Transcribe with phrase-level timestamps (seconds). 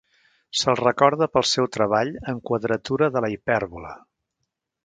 [0.59, 3.97] Se'l recorda pel seu treball en quadratura de la hipèrbola.